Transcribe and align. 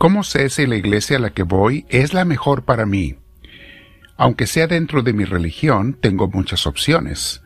¿Cómo 0.00 0.24
sé 0.24 0.48
si 0.48 0.66
la 0.66 0.76
iglesia 0.76 1.18
a 1.18 1.20
la 1.20 1.28
que 1.28 1.42
voy 1.42 1.84
es 1.90 2.14
la 2.14 2.24
mejor 2.24 2.62
para 2.62 2.86
mí? 2.86 3.16
Aunque 4.16 4.46
sea 4.46 4.66
dentro 4.66 5.02
de 5.02 5.12
mi 5.12 5.26
religión, 5.26 5.92
tengo 5.92 6.26
muchas 6.26 6.66
opciones. 6.66 7.42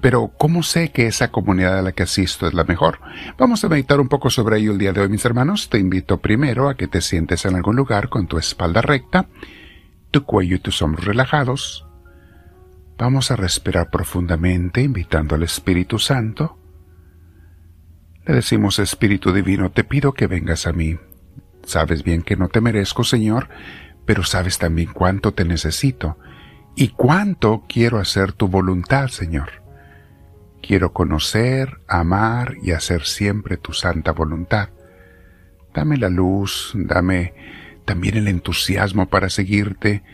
Pero, 0.00 0.32
¿cómo 0.36 0.64
sé 0.64 0.90
que 0.90 1.06
esa 1.06 1.30
comunidad 1.30 1.78
a 1.78 1.82
la 1.82 1.92
que 1.92 2.02
asisto 2.02 2.48
es 2.48 2.54
la 2.54 2.64
mejor? 2.64 2.98
Vamos 3.38 3.62
a 3.62 3.68
meditar 3.68 4.00
un 4.00 4.08
poco 4.08 4.30
sobre 4.30 4.58
ello 4.58 4.72
el 4.72 4.78
día 4.78 4.92
de 4.92 5.00
hoy, 5.00 5.08
mis 5.08 5.24
hermanos. 5.24 5.68
Te 5.70 5.78
invito 5.78 6.20
primero 6.20 6.68
a 6.68 6.76
que 6.76 6.88
te 6.88 7.00
sientes 7.00 7.44
en 7.44 7.54
algún 7.54 7.76
lugar 7.76 8.08
con 8.08 8.26
tu 8.26 8.36
espalda 8.36 8.82
recta, 8.82 9.28
tu 10.10 10.24
cuello 10.24 10.56
y 10.56 10.58
tus 10.58 10.82
hombros 10.82 11.04
relajados. 11.04 11.86
Vamos 12.98 13.30
a 13.30 13.36
respirar 13.36 13.90
profundamente, 13.90 14.82
invitando 14.82 15.36
al 15.36 15.44
Espíritu 15.44 16.00
Santo. 16.00 16.58
Le 18.26 18.34
decimos, 18.34 18.80
Espíritu 18.80 19.32
Divino, 19.32 19.70
te 19.70 19.84
pido 19.84 20.14
que 20.14 20.26
vengas 20.26 20.66
a 20.66 20.72
mí. 20.72 20.98
Sabes 21.66 22.04
bien 22.04 22.22
que 22.22 22.36
no 22.36 22.48
te 22.48 22.60
merezco, 22.60 23.02
Señor, 23.02 23.48
pero 24.06 24.22
sabes 24.22 24.58
también 24.58 24.92
cuánto 24.92 25.34
te 25.34 25.44
necesito 25.44 26.16
y 26.76 26.88
cuánto 26.88 27.64
quiero 27.68 27.98
hacer 27.98 28.32
tu 28.32 28.46
voluntad, 28.46 29.08
Señor. 29.08 29.64
Quiero 30.62 30.92
conocer, 30.92 31.80
amar 31.88 32.54
y 32.62 32.70
hacer 32.70 33.04
siempre 33.04 33.56
tu 33.56 33.72
santa 33.72 34.12
voluntad. 34.12 34.70
Dame 35.74 35.96
la 35.96 36.08
luz, 36.08 36.72
dame 36.74 37.34
también 37.84 38.16
el 38.16 38.28
entusiasmo 38.28 39.08
para 39.08 39.28
seguirte. 39.28 40.04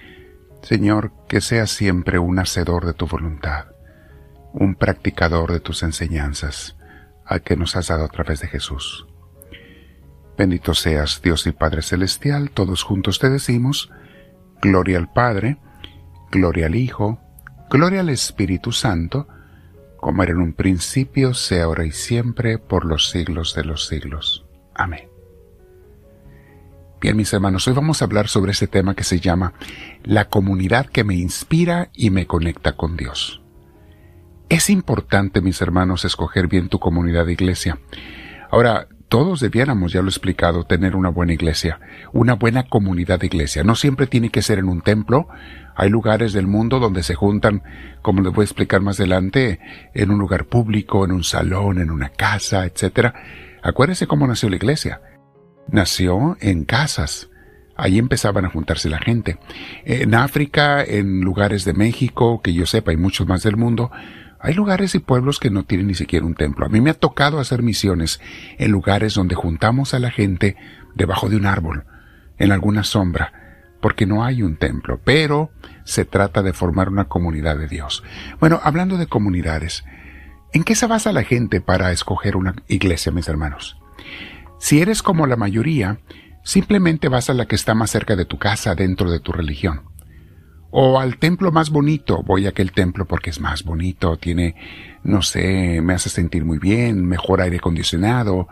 Señor, 0.62 1.12
que 1.28 1.42
seas 1.42 1.70
siempre 1.70 2.18
un 2.18 2.38
hacedor 2.38 2.86
de 2.86 2.94
tu 2.94 3.06
voluntad, 3.06 3.66
un 4.54 4.74
practicador 4.74 5.52
de 5.52 5.60
tus 5.60 5.82
enseñanzas, 5.82 6.76
al 7.26 7.42
que 7.42 7.56
nos 7.56 7.76
has 7.76 7.88
dado 7.88 8.04
a 8.04 8.08
través 8.08 8.40
de 8.40 8.48
Jesús. 8.48 9.06
Bendito 10.42 10.74
seas, 10.74 11.22
Dios 11.22 11.46
y 11.46 11.52
Padre 11.52 11.82
Celestial, 11.82 12.50
todos 12.50 12.82
juntos 12.82 13.20
te 13.20 13.30
decimos, 13.30 13.92
Gloria 14.60 14.98
al 14.98 15.08
Padre, 15.08 15.58
Gloria 16.32 16.66
al 16.66 16.74
Hijo, 16.74 17.20
Gloria 17.70 18.00
al 18.00 18.08
Espíritu 18.08 18.72
Santo, 18.72 19.28
como 19.98 20.20
era 20.24 20.32
en 20.32 20.40
un 20.40 20.52
principio, 20.52 21.32
sea 21.32 21.62
ahora 21.62 21.86
y 21.86 21.92
siempre, 21.92 22.58
por 22.58 22.84
los 22.84 23.08
siglos 23.10 23.54
de 23.54 23.62
los 23.62 23.86
siglos. 23.86 24.44
Amén. 24.74 25.08
Bien, 27.00 27.16
mis 27.16 27.32
hermanos, 27.32 27.68
hoy 27.68 27.74
vamos 27.74 28.02
a 28.02 28.06
hablar 28.06 28.26
sobre 28.26 28.50
ese 28.50 28.66
tema 28.66 28.96
que 28.96 29.04
se 29.04 29.20
llama 29.20 29.52
la 30.02 30.24
comunidad 30.24 30.86
que 30.86 31.04
me 31.04 31.14
inspira 31.14 31.90
y 31.94 32.10
me 32.10 32.26
conecta 32.26 32.72
con 32.72 32.96
Dios. 32.96 33.42
Es 34.48 34.70
importante, 34.70 35.40
mis 35.40 35.62
hermanos, 35.62 36.04
escoger 36.04 36.48
bien 36.48 36.68
tu 36.68 36.80
comunidad 36.80 37.26
de 37.26 37.34
iglesia. 37.34 37.78
Ahora, 38.50 38.88
todos 39.12 39.40
debiéramos, 39.40 39.92
ya 39.92 40.00
lo 40.00 40.06
he 40.06 40.08
explicado, 40.08 40.64
tener 40.64 40.96
una 40.96 41.10
buena 41.10 41.34
iglesia, 41.34 41.80
una 42.14 42.32
buena 42.32 42.62
comunidad 42.62 43.20
de 43.20 43.26
iglesia. 43.26 43.62
No 43.62 43.74
siempre 43.74 44.06
tiene 44.06 44.30
que 44.30 44.40
ser 44.40 44.58
en 44.58 44.70
un 44.70 44.80
templo. 44.80 45.28
Hay 45.76 45.90
lugares 45.90 46.32
del 46.32 46.46
mundo 46.46 46.80
donde 46.80 47.02
se 47.02 47.14
juntan, 47.14 47.62
como 48.00 48.22
les 48.22 48.32
voy 48.32 48.44
a 48.44 48.46
explicar 48.46 48.80
más 48.80 48.98
adelante, 49.00 49.60
en 49.92 50.10
un 50.12 50.18
lugar 50.18 50.46
público, 50.46 51.04
en 51.04 51.12
un 51.12 51.24
salón, 51.24 51.78
en 51.78 51.90
una 51.90 52.08
casa, 52.08 52.64
etc. 52.64 53.12
Acuérdese 53.62 54.06
cómo 54.06 54.26
nació 54.26 54.48
la 54.48 54.56
iglesia. 54.56 55.02
Nació 55.68 56.38
en 56.40 56.64
casas. 56.64 57.28
Ahí 57.76 57.98
empezaban 57.98 58.46
a 58.46 58.50
juntarse 58.50 58.88
la 58.88 58.98
gente. 58.98 59.36
En 59.84 60.14
África, 60.14 60.82
en 60.82 61.20
lugares 61.20 61.66
de 61.66 61.74
México, 61.74 62.40
que 62.40 62.54
yo 62.54 62.64
sepa, 62.64 62.94
y 62.94 62.96
muchos 62.96 63.26
más 63.26 63.42
del 63.42 63.58
mundo, 63.58 63.90
hay 64.42 64.54
lugares 64.54 64.94
y 64.94 64.98
pueblos 64.98 65.38
que 65.38 65.50
no 65.50 65.64
tienen 65.64 65.86
ni 65.86 65.94
siquiera 65.94 66.26
un 66.26 66.34
templo. 66.34 66.66
A 66.66 66.68
mí 66.68 66.80
me 66.80 66.90
ha 66.90 66.94
tocado 66.94 67.38
hacer 67.38 67.62
misiones 67.62 68.20
en 68.58 68.72
lugares 68.72 69.14
donde 69.14 69.36
juntamos 69.36 69.94
a 69.94 70.00
la 70.00 70.10
gente 70.10 70.56
debajo 70.94 71.28
de 71.28 71.36
un 71.36 71.46
árbol, 71.46 71.84
en 72.38 72.50
alguna 72.50 72.82
sombra, 72.82 73.32
porque 73.80 74.04
no 74.04 74.24
hay 74.24 74.42
un 74.42 74.56
templo, 74.56 75.00
pero 75.04 75.52
se 75.84 76.04
trata 76.04 76.42
de 76.42 76.52
formar 76.52 76.88
una 76.88 77.04
comunidad 77.04 77.56
de 77.56 77.68
Dios. 77.68 78.02
Bueno, 78.40 78.60
hablando 78.64 78.96
de 78.96 79.06
comunidades, 79.06 79.84
¿en 80.52 80.64
qué 80.64 80.74
se 80.74 80.86
basa 80.86 81.12
la 81.12 81.22
gente 81.22 81.60
para 81.60 81.92
escoger 81.92 82.36
una 82.36 82.56
iglesia, 82.66 83.12
mis 83.12 83.28
hermanos? 83.28 83.78
Si 84.58 84.80
eres 84.80 85.02
como 85.02 85.26
la 85.26 85.36
mayoría, 85.36 86.00
simplemente 86.42 87.08
vas 87.08 87.30
a 87.30 87.34
la 87.34 87.46
que 87.46 87.54
está 87.54 87.74
más 87.74 87.90
cerca 87.90 88.16
de 88.16 88.24
tu 88.24 88.38
casa 88.38 88.74
dentro 88.74 89.10
de 89.10 89.20
tu 89.20 89.32
religión. 89.32 89.91
O 90.74 90.98
al 90.98 91.18
templo 91.18 91.52
más 91.52 91.68
bonito, 91.68 92.22
voy 92.22 92.46
a 92.46 92.48
aquel 92.48 92.72
templo 92.72 93.04
porque 93.04 93.28
es 93.28 93.40
más 93.40 93.62
bonito, 93.62 94.16
tiene, 94.16 94.56
no 95.04 95.20
sé, 95.20 95.82
me 95.82 95.92
hace 95.92 96.08
sentir 96.08 96.46
muy 96.46 96.58
bien, 96.58 97.04
mejor 97.04 97.42
aire 97.42 97.58
acondicionado, 97.58 98.48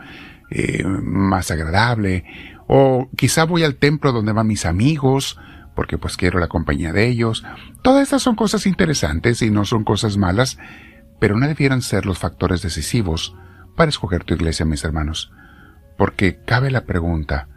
eh, 0.51 0.85
más 0.85 1.51
agradable. 1.51 2.25
O 2.67 3.09
quizá 3.17 3.45
voy 3.45 3.65
al 3.65 3.77
templo 3.77 4.13
donde 4.13 4.33
van 4.33 4.49
mis 4.49 4.67
amigos, 4.67 5.39
porque 5.75 5.97
pues 5.97 6.19
quiero 6.19 6.39
la 6.39 6.49
compañía 6.49 6.93
de 6.93 7.09
ellos. 7.09 7.43
Todas 7.81 8.03
estas 8.03 8.21
son 8.21 8.37
cosas 8.37 8.67
interesantes 8.67 9.41
y 9.41 9.51
no 9.51 9.65
son 9.65 9.83
cosas 9.83 10.19
malas, 10.19 10.59
pero 11.21 11.39
no 11.39 11.49
debieran 11.49 11.81
ser 11.81 12.05
los 12.05 12.19
factores 12.19 12.61
decisivos 12.61 13.35
para 13.77 13.89
escoger 13.89 14.25
tu 14.25 14.35
iglesia, 14.35 14.67
mis 14.67 14.85
hermanos. 14.85 15.33
Porque 15.97 16.39
cabe 16.45 16.71
la 16.71 16.85
pregunta, 16.85 17.49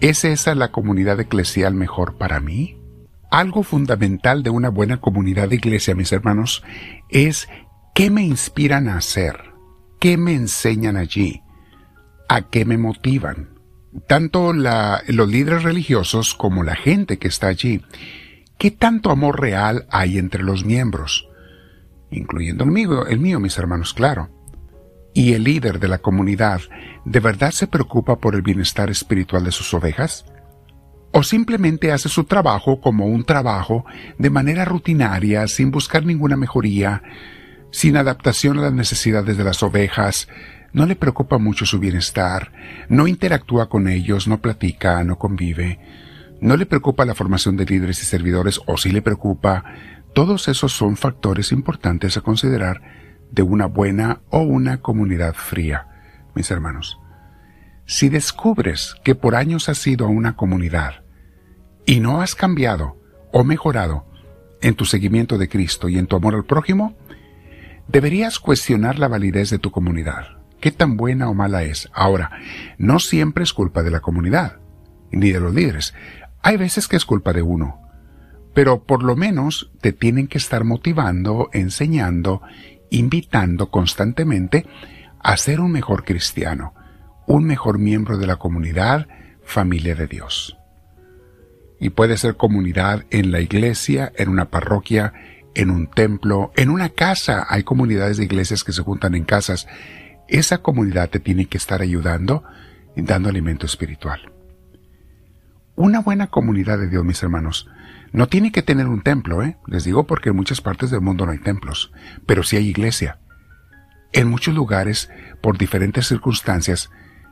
¿es 0.00 0.24
esa 0.24 0.54
la 0.54 0.70
comunidad 0.70 1.18
eclesial 1.18 1.74
mejor 1.74 2.18
para 2.18 2.38
mí? 2.38 2.78
Algo 3.34 3.64
fundamental 3.64 4.44
de 4.44 4.50
una 4.50 4.68
buena 4.68 5.00
comunidad 5.00 5.48
de 5.48 5.56
iglesia, 5.56 5.96
mis 5.96 6.12
hermanos, 6.12 6.62
es 7.08 7.48
qué 7.92 8.08
me 8.08 8.22
inspiran 8.22 8.86
a 8.88 8.96
hacer, 8.96 9.34
qué 9.98 10.16
me 10.16 10.34
enseñan 10.34 10.96
allí, 10.96 11.42
a 12.28 12.42
qué 12.42 12.64
me 12.64 12.78
motivan. 12.78 13.58
Tanto 14.06 14.52
los 14.52 15.28
líderes 15.28 15.64
religiosos 15.64 16.32
como 16.36 16.62
la 16.62 16.76
gente 16.76 17.18
que 17.18 17.26
está 17.26 17.48
allí. 17.48 17.82
¿Qué 18.56 18.70
tanto 18.70 19.10
amor 19.10 19.40
real 19.40 19.88
hay 19.90 20.18
entre 20.18 20.44
los 20.44 20.64
miembros? 20.64 21.28
Incluyendo 22.12 22.62
el 22.62 22.70
mío, 22.70 23.04
el 23.04 23.18
mío, 23.18 23.40
mis 23.40 23.58
hermanos, 23.58 23.94
claro. 23.94 24.30
¿Y 25.12 25.32
el 25.32 25.42
líder 25.42 25.80
de 25.80 25.88
la 25.88 25.98
comunidad 25.98 26.60
de 27.04 27.18
verdad 27.18 27.50
se 27.50 27.66
preocupa 27.66 28.20
por 28.20 28.36
el 28.36 28.42
bienestar 28.42 28.90
espiritual 28.90 29.42
de 29.42 29.50
sus 29.50 29.74
ovejas? 29.74 30.24
O 31.16 31.22
simplemente 31.22 31.92
hace 31.92 32.08
su 32.08 32.24
trabajo 32.24 32.80
como 32.80 33.06
un 33.06 33.22
trabajo 33.22 33.84
de 34.18 34.30
manera 34.30 34.64
rutinaria, 34.64 35.46
sin 35.46 35.70
buscar 35.70 36.04
ninguna 36.04 36.36
mejoría, 36.36 37.04
sin 37.70 37.96
adaptación 37.96 38.58
a 38.58 38.62
las 38.62 38.72
necesidades 38.72 39.36
de 39.36 39.44
las 39.44 39.62
ovejas, 39.62 40.26
no 40.72 40.86
le 40.86 40.96
preocupa 40.96 41.38
mucho 41.38 41.66
su 41.66 41.78
bienestar, 41.78 42.50
no 42.88 43.06
interactúa 43.06 43.68
con 43.68 43.86
ellos, 43.86 44.26
no 44.26 44.40
platica, 44.40 45.04
no 45.04 45.16
convive, 45.16 45.78
no 46.40 46.56
le 46.56 46.66
preocupa 46.66 47.04
la 47.04 47.14
formación 47.14 47.56
de 47.56 47.66
líderes 47.66 48.02
y 48.02 48.06
servidores, 48.06 48.60
o 48.66 48.76
si 48.76 48.90
le 48.90 49.00
preocupa, 49.00 49.62
todos 50.14 50.48
esos 50.48 50.72
son 50.72 50.96
factores 50.96 51.52
importantes 51.52 52.16
a 52.16 52.22
considerar 52.22 52.82
de 53.30 53.42
una 53.42 53.66
buena 53.66 54.22
o 54.30 54.40
una 54.40 54.80
comunidad 54.80 55.34
fría, 55.34 55.86
mis 56.34 56.50
hermanos. 56.50 56.98
Si 57.86 58.08
descubres 58.08 58.96
que 59.04 59.14
por 59.14 59.36
años 59.36 59.68
has 59.68 59.78
sido 59.78 60.08
una 60.08 60.34
comunidad 60.34 61.03
y 61.86 62.00
no 62.00 62.20
has 62.20 62.34
cambiado 62.34 62.96
o 63.32 63.44
mejorado 63.44 64.06
en 64.60 64.74
tu 64.74 64.84
seguimiento 64.84 65.38
de 65.38 65.48
Cristo 65.48 65.88
y 65.88 65.98
en 65.98 66.06
tu 66.06 66.16
amor 66.16 66.34
al 66.34 66.44
prójimo, 66.44 66.96
deberías 67.88 68.38
cuestionar 68.38 68.98
la 68.98 69.08
validez 69.08 69.50
de 69.50 69.58
tu 69.58 69.70
comunidad. 69.70 70.38
¿Qué 70.60 70.70
tan 70.70 70.96
buena 70.96 71.28
o 71.28 71.34
mala 71.34 71.64
es? 71.64 71.90
Ahora, 71.92 72.30
no 72.78 72.98
siempre 72.98 73.44
es 73.44 73.52
culpa 73.52 73.82
de 73.82 73.90
la 73.90 74.00
comunidad, 74.00 74.60
ni 75.12 75.30
de 75.30 75.40
los 75.40 75.54
líderes. 75.54 75.94
Hay 76.42 76.56
veces 76.56 76.88
que 76.88 76.96
es 76.96 77.04
culpa 77.04 77.32
de 77.32 77.42
uno. 77.42 77.82
Pero 78.54 78.84
por 78.84 79.02
lo 79.02 79.16
menos 79.16 79.72
te 79.80 79.92
tienen 79.92 80.28
que 80.28 80.38
estar 80.38 80.64
motivando, 80.64 81.50
enseñando, 81.52 82.40
invitando 82.88 83.70
constantemente 83.70 84.66
a 85.18 85.36
ser 85.36 85.60
un 85.60 85.72
mejor 85.72 86.04
cristiano, 86.04 86.72
un 87.26 87.44
mejor 87.44 87.78
miembro 87.78 88.16
de 88.16 88.26
la 88.26 88.36
comunidad, 88.36 89.08
familia 89.42 89.94
de 89.94 90.06
Dios 90.06 90.56
y 91.84 91.90
puede 91.90 92.16
ser 92.16 92.38
comunidad 92.38 93.04
en 93.10 93.30
la 93.30 93.42
iglesia, 93.42 94.10
en 94.16 94.30
una 94.30 94.46
parroquia, 94.46 95.12
en 95.54 95.70
un 95.70 95.86
templo, 95.86 96.50
en 96.56 96.70
una 96.70 96.88
casa. 96.88 97.44
Hay 97.50 97.62
comunidades 97.62 98.16
de 98.16 98.24
iglesias 98.24 98.64
que 98.64 98.72
se 98.72 98.80
juntan 98.80 99.14
en 99.14 99.24
casas. 99.24 99.66
Esa 100.26 100.62
comunidad 100.62 101.10
te 101.10 101.20
tiene 101.20 101.44
que 101.44 101.58
estar 101.58 101.82
ayudando 101.82 102.42
y 102.96 103.02
dando 103.02 103.28
alimento 103.28 103.66
espiritual. 103.66 104.32
Una 105.76 106.00
buena 106.00 106.28
comunidad 106.28 106.78
de 106.78 106.88
Dios, 106.88 107.04
mis 107.04 107.22
hermanos, 107.22 107.68
no 108.12 108.28
tiene 108.28 108.50
que 108.50 108.62
tener 108.62 108.86
un 108.86 109.02
templo, 109.02 109.42
¿eh? 109.42 109.58
Les 109.66 109.84
digo 109.84 110.06
porque 110.06 110.30
en 110.30 110.36
muchas 110.36 110.62
partes 110.62 110.90
del 110.90 111.02
mundo 111.02 111.26
no 111.26 111.32
hay 111.32 111.40
templos, 111.40 111.92
pero 112.24 112.44
sí 112.44 112.56
hay 112.56 112.66
iglesia. 112.66 113.18
En 114.14 114.30
muchos 114.30 114.54
lugares, 114.54 115.10
por 115.42 115.58
diferentes 115.58 116.06
circunstancias, 116.06 116.88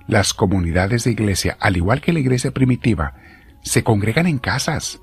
las 0.08 0.34
comunidades 0.34 1.05
de 1.05 1.12
iglesia, 1.12 1.56
al 1.58 1.78
igual 1.78 2.02
que 2.02 2.12
la 2.12 2.20
iglesia 2.20 2.50
primitiva, 2.50 3.14
se 3.62 3.82
congregan 3.82 4.26
en 4.26 4.38
casas, 4.38 5.00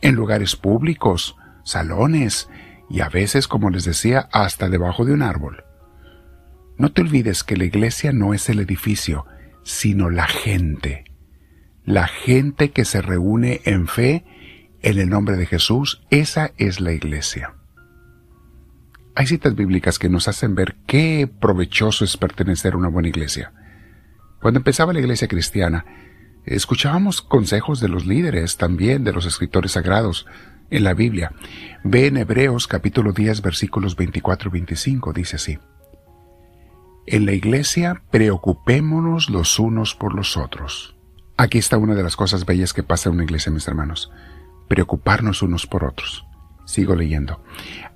en 0.00 0.14
lugares 0.14 0.56
públicos, 0.56 1.36
salones 1.64 2.48
y 2.90 3.00
a 3.00 3.08
veces, 3.08 3.48
como 3.48 3.70
les 3.70 3.84
decía, 3.84 4.28
hasta 4.32 4.68
debajo 4.68 5.04
de 5.04 5.12
un 5.12 5.22
árbol. 5.22 5.64
No 6.76 6.92
te 6.92 7.02
olvides 7.02 7.44
que 7.44 7.56
la 7.56 7.64
iglesia 7.64 8.12
no 8.12 8.34
es 8.34 8.48
el 8.48 8.60
edificio, 8.60 9.26
sino 9.64 10.10
la 10.10 10.26
gente. 10.26 11.04
La 11.84 12.06
gente 12.06 12.70
que 12.70 12.84
se 12.84 13.02
reúne 13.02 13.60
en 13.64 13.88
fe 13.88 14.24
en 14.82 14.98
el 14.98 15.08
nombre 15.08 15.36
de 15.36 15.46
Jesús, 15.46 16.02
esa 16.10 16.52
es 16.56 16.80
la 16.80 16.92
iglesia. 16.92 17.54
Hay 19.14 19.26
citas 19.26 19.56
bíblicas 19.56 19.98
que 19.98 20.08
nos 20.08 20.28
hacen 20.28 20.54
ver 20.54 20.76
qué 20.86 21.28
provechoso 21.40 22.04
es 22.04 22.16
pertenecer 22.16 22.74
a 22.74 22.76
una 22.76 22.88
buena 22.88 23.08
iglesia. 23.08 23.52
Cuando 24.40 24.60
empezaba 24.60 24.92
la 24.92 25.00
iglesia 25.00 25.26
cristiana, 25.26 25.84
escuchábamos 26.54 27.22
consejos 27.22 27.80
de 27.80 27.88
los 27.88 28.06
líderes, 28.06 28.56
también 28.56 29.04
de 29.04 29.12
los 29.12 29.26
escritores 29.26 29.72
sagrados 29.72 30.26
en 30.70 30.84
la 30.84 30.94
Biblia. 30.94 31.32
Ve 31.84 32.06
en 32.06 32.16
Hebreos 32.16 32.66
capítulo 32.66 33.12
10 33.12 33.42
versículos 33.42 33.96
24 33.96 34.48
y 34.48 34.52
25, 34.52 35.12
dice 35.12 35.36
así. 35.36 35.58
En 37.06 37.24
la 37.24 37.32
iglesia 37.32 38.02
preocupémonos 38.10 39.30
los 39.30 39.58
unos 39.58 39.94
por 39.94 40.14
los 40.14 40.36
otros. 40.36 40.96
Aquí 41.36 41.58
está 41.58 41.78
una 41.78 41.94
de 41.94 42.02
las 42.02 42.16
cosas 42.16 42.44
bellas 42.44 42.72
que 42.72 42.82
pasa 42.82 43.08
en 43.08 43.14
una 43.14 43.24
iglesia, 43.24 43.52
mis 43.52 43.68
hermanos. 43.68 44.10
Preocuparnos 44.68 45.40
unos 45.40 45.66
por 45.66 45.84
otros. 45.84 46.26
Sigo 46.66 46.94
leyendo. 46.94 47.42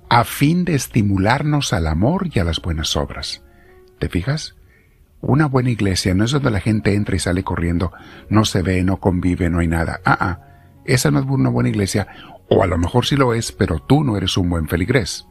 A 0.09 0.23
fin 0.23 0.65
de 0.65 0.75
estimularnos 0.75 1.73
al 1.73 1.87
amor 1.87 2.29
y 2.33 2.39
a 2.39 2.43
las 2.43 2.61
buenas 2.61 2.95
obras. 2.95 3.43
¿Te 3.99 4.09
fijas? 4.09 4.55
Una 5.25 5.45
buena 5.45 5.69
iglesia 5.69 6.13
no 6.13 6.25
es 6.25 6.31
donde 6.31 6.51
la 6.51 6.59
gente 6.59 6.95
entra 6.95 7.15
y 7.15 7.19
sale 7.19 7.45
corriendo, 7.45 7.93
no 8.27 8.43
se 8.43 8.61
ve, 8.61 8.83
no 8.83 8.97
convive, 8.97 9.49
no 9.49 9.59
hay 9.59 9.69
nada. 9.69 10.01
Ah, 10.03 10.17
ah, 10.19 10.39
esa 10.83 11.11
no 11.11 11.19
es 11.19 11.25
una 11.25 11.49
buena 11.49 11.69
iglesia, 11.69 12.07
o 12.49 12.61
a 12.61 12.67
lo 12.67 12.77
mejor 12.77 13.05
sí 13.05 13.15
lo 13.15 13.33
es, 13.33 13.53
pero 13.53 13.79
tú 13.79 14.03
no 14.03 14.17
eres 14.17 14.35
un 14.35 14.49
buen 14.49 14.67
feligrés. 14.67 15.25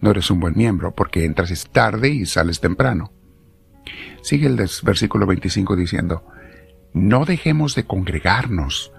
No 0.00 0.10
eres 0.10 0.30
un 0.30 0.38
buen 0.38 0.52
miembro 0.54 0.94
porque 0.94 1.24
entras 1.24 1.66
tarde 1.72 2.10
y 2.10 2.26
sales 2.26 2.60
temprano. 2.60 3.10
Sigue 4.20 4.48
el 4.48 4.56
versículo 4.56 5.26
25 5.26 5.76
diciendo, 5.76 6.26
no 6.92 7.24
dejemos 7.24 7.74
de 7.74 7.84
congregarnos, 7.84 8.92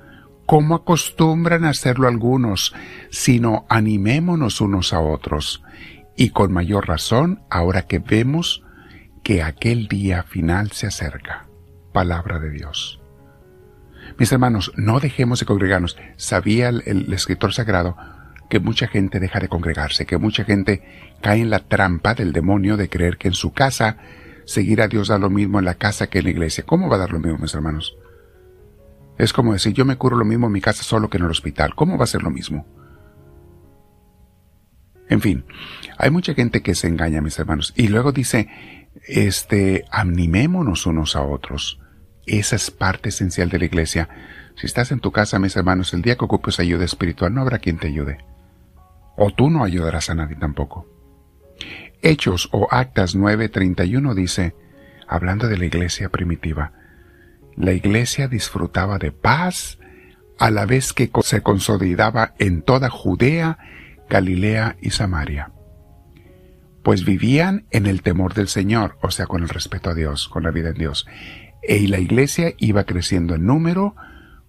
como 0.48 0.74
acostumbran 0.74 1.64
hacerlo 1.64 2.08
algunos, 2.08 2.74
sino 3.12 3.68
animémonos 3.70 4.62
unos 4.62 4.94
a 4.94 5.00
otros, 5.00 5.62
y 6.18 6.32
con 6.32 6.52
mayor 6.52 6.88
razón 6.88 7.44
ahora 7.52 7.84
que 7.84 8.00
vemos 8.00 8.64
que 9.24 9.42
aquel 9.42 9.88
día 9.88 10.24
final 10.24 10.72
se 10.72 10.88
acerca. 10.88 11.48
Palabra 11.94 12.40
de 12.40 12.52
Dios. 12.52 13.00
Mis 14.18 14.32
hermanos, 14.32 14.72
no 14.76 15.00
dejemos 15.00 15.40
de 15.40 15.46
congregarnos. 15.46 15.98
Sabía 16.18 16.70
el, 16.70 17.12
escritor 17.14 17.54
sagrado 17.54 17.96
que 18.50 18.60
mucha 18.60 18.88
gente 18.88 19.20
deja 19.20 19.40
de 19.40 19.48
congregarse, 19.48 20.06
que 20.06 20.18
mucha 20.18 20.44
gente 20.44 20.84
cae 21.22 21.42
en 21.42 21.50
la 21.50 21.60
trampa 21.60 22.14
del 22.14 22.34
demonio 22.34 22.78
de 22.78 22.90
creer 22.90 23.18
que 23.18 23.30
en 23.30 23.34
su 23.34 23.54
casa 23.54 23.98
seguir 24.46 24.82
a 24.82 24.88
Dios 24.88 25.08
da 25.08 25.18
lo 25.18 25.30
mismo 25.30 25.60
en 25.60 25.66
la 25.66 25.76
casa 25.76 26.08
que 26.08 26.20
en 26.20 26.26
la 26.26 26.32
iglesia. 26.32 26.66
¿Cómo 26.66 26.90
va 26.90 26.98
a 26.98 27.00
dar 27.00 27.12
lo 27.12 27.20
mismo, 27.20 27.40
mis 27.40 27.54
hermanos? 27.56 27.98
Es 29.18 29.32
como 29.32 29.54
decir, 29.54 29.74
yo 29.74 29.86
me 29.86 29.96
curo 29.96 30.18
lo 30.18 30.26
mismo 30.26 30.48
en 30.48 30.54
mi 30.54 30.62
casa 30.62 30.84
solo 30.84 31.10
que 31.10 31.18
en 31.18 31.24
el 31.24 31.32
hospital. 31.32 31.76
¿Cómo 31.76 31.98
va 31.98 32.04
a 32.04 32.08
ser 32.08 32.24
lo 32.24 32.30
mismo? 32.30 32.68
En 35.08 35.22
fin, 35.22 35.46
hay 35.98 36.10
mucha 36.10 36.34
gente 36.34 36.62
que 36.62 36.76
se 36.76 36.88
engaña, 36.88 37.22
mis 37.22 37.38
hermanos. 37.38 37.74
Y 37.76 37.88
luego 37.88 38.12
dice, 38.12 38.50
este, 39.08 39.86
animémonos 39.92 40.86
unos 40.86 41.16
a 41.16 41.22
otros. 41.22 41.80
Esa 42.26 42.56
es 42.56 42.72
parte 42.72 43.10
esencial 43.10 43.50
de 43.50 43.60
la 43.60 43.66
iglesia. 43.66 44.10
Si 44.56 44.66
estás 44.66 44.92
en 44.92 45.00
tu 45.00 45.12
casa, 45.12 45.40
mis 45.40 45.56
hermanos, 45.56 45.94
el 45.94 46.02
día 46.02 46.16
que 46.16 46.26
ocupes 46.26 46.60
ayuda 46.60 46.86
espiritual, 46.86 47.34
no 47.34 47.42
habrá 47.42 47.60
quien 47.60 47.78
te 47.78 47.88
ayude. 47.88 48.20
O 49.18 49.32
tú 49.32 49.50
no 49.50 49.64
ayudarás 49.64 50.10
a 50.10 50.16
nadie 50.16 50.36
tampoco. 50.36 50.88
Hechos 52.02 52.50
o 52.52 52.68
Actas 52.72 53.16
9:31 53.16 54.14
dice, 54.14 54.56
hablando 55.08 55.48
de 55.48 55.58
la 55.58 55.66
iglesia 55.66 56.10
primitiva, 56.10 56.74
la 57.56 57.74
iglesia 57.74 58.28
disfrutaba 58.28 58.98
de 58.98 59.12
paz 59.12 59.80
a 60.40 60.50
la 60.50 60.66
vez 60.66 60.94
que 60.94 61.12
se 61.22 61.42
consolidaba 61.42 62.34
en 62.40 62.64
toda 62.64 62.90
Judea, 62.90 63.60
Galilea 64.10 64.76
y 64.82 64.90
Samaria 64.90 65.52
pues 66.84 67.06
vivían 67.06 67.66
en 67.72 67.86
el 67.88 68.02
temor 68.02 68.34
del 68.34 68.50
Señor, 68.50 68.98
o 69.02 69.10
sea, 69.10 69.26
con 69.26 69.42
el 69.42 69.50
respeto 69.50 69.90
a 69.90 69.94
Dios, 69.94 70.28
con 70.28 70.44
la 70.44 70.52
vida 70.52 70.70
en 70.70 70.76
Dios. 70.76 71.08
Y 71.68 71.88
la 71.88 72.00
iglesia 72.00 72.54
iba 72.58 72.84
creciendo 72.84 73.36
en 73.36 73.46
número, 73.46 73.96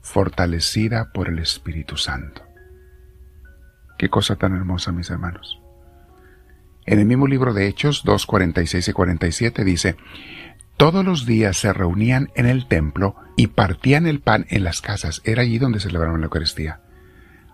fortalecida 0.00 1.12
por 1.12 1.28
el 1.28 1.38
Espíritu 1.38 1.96
Santo. 1.96 2.42
Qué 3.96 4.10
cosa 4.10 4.34
tan 4.34 4.54
hermosa, 4.56 4.90
mis 4.90 5.10
hermanos. 5.10 5.60
En 6.86 6.98
el 6.98 7.06
mismo 7.06 7.28
libro 7.28 7.54
de 7.54 7.68
Hechos 7.68 8.02
2, 8.04 8.26
46 8.26 8.88
y 8.88 8.92
47 8.92 9.64
dice, 9.64 9.96
todos 10.76 11.04
los 11.04 11.24
días 11.24 11.56
se 11.56 11.72
reunían 11.72 12.30
en 12.34 12.46
el 12.46 12.66
templo 12.66 13.14
y 13.36 13.46
partían 13.46 14.06
el 14.06 14.20
pan 14.20 14.44
en 14.50 14.64
las 14.64 14.82
casas. 14.82 15.22
Era 15.24 15.42
allí 15.42 15.58
donde 15.58 15.78
celebraban 15.78 16.20
la 16.20 16.26
Eucaristía. 16.26 16.80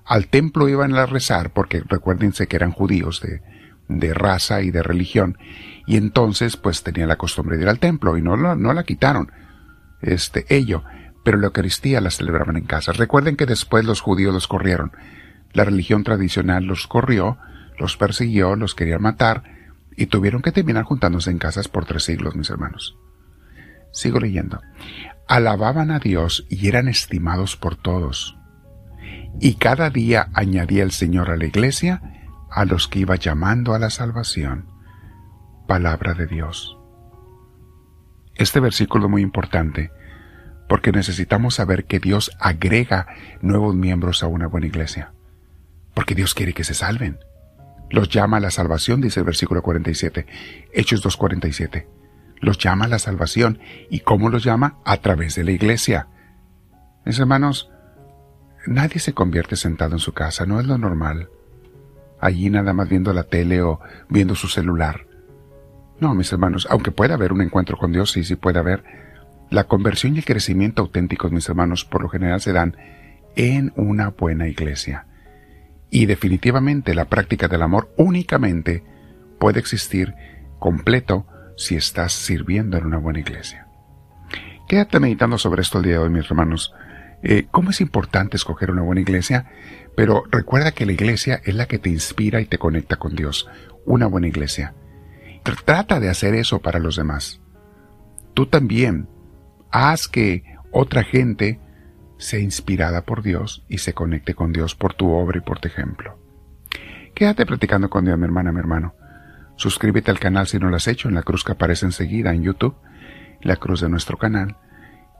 Al 0.06 0.29
templo 0.29 0.69
iban 0.69 0.94
a 0.94 1.05
rezar 1.05 1.50
porque 1.53 1.82
recuérdense 1.87 2.49
que 2.49 2.56
eran 2.56 2.73
judíos 2.73 3.21
de, 3.21 3.43
de 3.99 4.15
raza 4.15 4.63
y 4.63 4.71
de 4.71 4.83
religión, 4.83 5.37
y 5.87 5.97
entonces 5.97 6.57
pues 6.57 6.83
tenía 6.83 7.07
la 7.07 7.17
costumbre 7.17 7.57
de 7.57 7.65
ir 7.65 7.69
al 7.69 7.79
templo 7.79 8.17
y 8.17 8.23
no, 8.23 8.37
no 8.37 8.73
la 8.73 8.85
quitaron, 8.85 9.33
este, 10.01 10.47
ello, 10.49 10.85
pero 11.25 11.39
la 11.39 11.47
Eucaristía 11.47 12.01
la 12.01 12.11
celebraban 12.11 12.57
en 12.57 12.65
casa. 12.65 12.93
Recuerden 12.93 13.37
que 13.37 13.47
después 13.47 13.85
los 13.85 14.01
judíos 14.01 14.33
los 14.33 14.47
corrieron, 14.47 14.93
la 15.53 15.65
religión 15.65 16.05
tradicional 16.05 16.65
los 16.65 16.87
corrió, 16.87 17.39
los 17.79 17.97
persiguió, 17.97 18.57
los 18.57 18.75
quería 18.75 18.99
matar, 18.99 19.43
y 19.97 20.07
tuvieron 20.07 20.43
que 20.43 20.53
terminar 20.53 20.85
juntándose 20.85 21.31
en 21.31 21.39
casas 21.39 21.69
por 21.69 21.85
tres 21.85 22.05
siglos, 22.05 22.37
mis 22.37 22.51
hermanos. 22.51 22.97
Sigo 23.93 24.21
leyendo. 24.21 24.61
Alababan 25.27 25.91
a 25.91 25.99
Dios 25.99 26.47
y 26.49 26.69
eran 26.69 26.89
estimados 26.89 27.57
por 27.57 27.77
todos. 27.77 28.37
Y 29.41 29.55
cada 29.55 29.91
día 29.91 30.29
añadía 30.35 30.83
el 30.83 30.93
Señor 30.93 31.31
a 31.31 31.37
la 31.37 31.47
iglesia 31.47 32.19
a 32.50 32.64
los 32.64 32.88
que 32.88 33.00
iba 33.00 33.17
llamando 33.17 33.75
a 33.75 33.79
la 33.79 33.91
salvación. 33.91 34.67
Palabra 35.67 36.14
de 36.14 36.26
Dios. 36.26 36.76
Este 38.35 38.61
versículo 38.61 39.06
es 39.06 39.11
muy 39.11 39.23
importante 39.23 39.93
porque 40.69 40.93
necesitamos 40.93 41.56
saber 41.56 41.85
que 41.85 42.00
Dios 42.00 42.31
agrega 42.38 43.06
nuevos 43.41 43.75
miembros 43.75 44.23
a 44.23 44.26
una 44.26 44.47
buena 44.47 44.67
iglesia. 44.67 45.12
Porque 45.94 46.14
Dios 46.14 46.35
quiere 46.35 46.55
que 46.55 46.64
se 46.64 46.75
salven. 46.75 47.19
Los 47.91 48.08
llama 48.08 48.37
a 48.37 48.41
la 48.41 48.53
salvación, 48.53 49.00
dice 49.00 49.20
el 49.20 49.26
versículo 49.26 49.62
47, 49.62 50.26
Hechos 50.73 51.05
2.47. 51.05 51.87
Los 52.41 52.58
llama 52.58 52.85
a 52.85 52.88
la 52.88 53.00
salvación. 53.00 53.58
¿Y 53.91 54.00
cómo 54.00 54.29
los 54.29 54.44
llama? 54.44 54.79
A 54.85 54.99
través 54.99 55.35
de 55.35 55.44
la 55.44 55.50
iglesia. 55.50 56.08
Mis 57.05 57.19
hermanos, 57.19 57.70
nadie 58.67 59.01
se 59.01 59.13
convierte 59.13 59.56
sentado 59.56 59.96
en 59.96 59.98
su 59.98 60.13
casa, 60.13 60.46
no 60.46 60.60
es 60.60 60.67
lo 60.67 60.79
normal 60.79 61.31
allí 62.20 62.50
nada 62.50 62.72
más 62.72 62.89
viendo 62.89 63.12
la 63.12 63.24
tele 63.24 63.62
o 63.62 63.81
viendo 64.08 64.34
su 64.34 64.48
celular. 64.48 65.06
No, 66.00 66.15
mis 66.15 66.32
hermanos, 66.32 66.67
aunque 66.70 66.91
pueda 66.91 67.15
haber 67.15 67.32
un 67.32 67.43
encuentro 67.43 67.77
con 67.77 67.93
Dios, 67.93 68.12
sí, 68.12 68.24
sí 68.24 68.36
puede 68.36 68.58
haber, 68.58 68.84
la 69.50 69.65
conversión 69.65 70.15
y 70.15 70.19
el 70.19 70.24
crecimiento 70.24 70.82
auténticos, 70.82 71.32
mis 71.32 71.48
hermanos, 71.48 71.84
por 71.84 72.03
lo 72.03 72.08
general 72.08 72.41
se 72.41 72.53
dan 72.53 72.77
en 73.36 73.72
una 73.77 74.08
buena 74.08 74.48
iglesia. 74.48 75.06
Y 75.91 76.06
definitivamente 76.06 76.94
la 76.94 77.06
práctica 77.06 77.48
del 77.48 77.62
amor 77.62 77.93
únicamente 77.96 78.84
puede 79.39 79.58
existir 79.58 80.15
completo 80.58 81.27
si 81.56 81.74
estás 81.74 82.12
sirviendo 82.12 82.79
en 82.79 82.86
una 82.86 82.98
buena 82.98 83.20
iglesia. 83.20 83.67
Quédate 84.69 85.00
meditando 85.00 85.36
sobre 85.36 85.62
esto 85.62 85.79
el 85.79 85.84
día 85.84 85.94
de 85.94 85.98
hoy, 85.98 86.10
mis 86.10 86.31
hermanos. 86.31 86.72
Eh, 87.22 87.46
¿Cómo 87.50 87.70
es 87.70 87.81
importante 87.81 88.36
escoger 88.36 88.70
una 88.70 88.82
buena 88.82 89.03
iglesia? 89.03 89.46
Pero 89.94 90.24
recuerda 90.31 90.72
que 90.72 90.86
la 90.86 90.93
iglesia 90.93 91.41
es 91.44 91.55
la 91.55 91.67
que 91.67 91.79
te 91.79 91.91
inspira 91.91 92.41
y 92.41 92.46
te 92.46 92.58
conecta 92.58 92.96
con 92.96 93.15
Dios. 93.15 93.48
Una 93.84 94.06
buena 94.06 94.29
iglesia. 94.29 94.74
Trata 95.65 96.00
de 96.00 96.08
hacer 96.08 96.34
eso 96.34 96.60
para 96.60 96.79
los 96.79 96.96
demás. 96.96 97.41
Tú 98.34 98.46
también 98.46 99.08
haz 99.70 100.08
que 100.08 100.44
otra 100.70 101.03
gente 101.03 101.60
sea 102.19 102.41
inspirada 102.41 103.03
por 103.03 103.22
Dios 103.22 103.65
y 103.69 103.79
se 103.79 103.94
conecte 103.94 104.34
con 104.34 104.53
Dios 104.53 104.74
por 104.74 104.94
tu 104.94 105.10
obra 105.10 105.39
y 105.39 105.41
por 105.41 105.58
tu 105.58 105.69
ejemplo. 105.69 106.19
Quédate 107.15 107.46
platicando 107.46 107.91
con 107.91 108.05
Dios, 108.05 108.19
mi 108.19 108.24
hermana, 108.24 108.53
mi 108.53 108.60
hermano. 108.60 108.94
Suscríbete 109.56 110.10
al 110.10 110.20
canal 110.20 110.46
si 110.46 110.58
no 110.58 110.70
lo 110.70 110.77
has 110.77 110.89
hecho 110.89 111.08
en 111.08 111.15
la 111.15 111.22
cruz 111.22 111.44
que 111.44 111.53
aparece 111.53 111.84
enseguida 111.84 112.32
en 112.32 112.43
YouTube, 112.43 112.77
la 113.43 113.56
cruz 113.56 113.81
de 113.81 113.89
nuestro 113.89 114.17
canal 114.17 114.56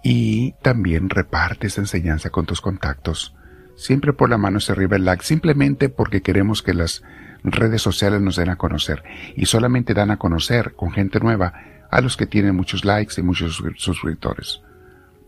y 0.03 0.53
también 0.63 1.11
reparte 1.11 1.67
esa 1.67 1.81
enseñanza 1.81 2.31
con 2.31 2.47
tus 2.47 2.61
contactos. 2.61 3.35
Siempre 3.77 4.13
por 4.13 4.31
la 4.31 4.39
mano 4.39 4.61
se 4.61 4.73
arriba 4.73 4.97
el 4.97 5.05
like, 5.05 5.25
simplemente 5.25 5.89
porque 5.89 6.23
queremos 6.23 6.63
que 6.63 6.75
las 6.75 7.03
redes 7.43 7.83
sociales 7.83 8.21
nos 8.21 8.37
den 8.37 8.51
a 8.51 8.57
conocer. 8.57 9.03
Y 9.37 9.47
solamente 9.47 9.95
dan 9.95 10.11
a 10.11 10.19
conocer 10.19 10.75
con 10.75 10.93
gente 10.93 11.21
nueva 11.21 11.55
a 11.91 12.01
los 12.01 12.17
que 12.17 12.27
tienen 12.27 12.55
muchos 12.55 12.85
likes 12.85 13.21
y 13.21 13.23
muchos 13.23 13.63
suscriptores. 13.77 14.63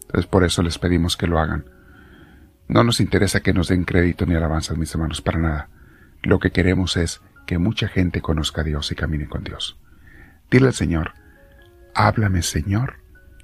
Entonces 0.03 0.27
por 0.27 0.45
eso 0.45 0.63
les 0.63 0.79
pedimos 0.79 1.17
que 1.17 1.27
lo 1.27 1.39
hagan. 1.39 1.65
No 2.69 2.85
nos 2.85 3.01
interesa 3.01 3.41
que 3.41 3.53
nos 3.53 3.69
den 3.69 3.85
crédito 3.85 4.27
ni 4.27 4.35
alabanzas, 4.35 4.79
mis 4.79 4.95
hermanos, 4.95 5.21
para 5.21 5.39
nada. 5.39 5.69
Lo 6.23 6.39
que 6.39 6.51
queremos 6.51 6.97
es 6.97 7.21
que 7.47 7.59
mucha 7.59 7.89
gente 7.89 8.21
conozca 8.21 8.61
a 8.61 8.65
Dios 8.65 8.93
y 8.93 8.95
camine 8.95 9.27
con 9.29 9.45
Dios. 9.45 9.79
Dile 10.51 10.69
al 10.69 10.75
Señor, 10.75 11.13
háblame 11.95 12.43
Señor, 12.43 13.02